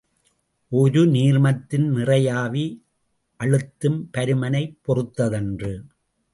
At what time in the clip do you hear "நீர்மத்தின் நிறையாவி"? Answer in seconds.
1.07-2.81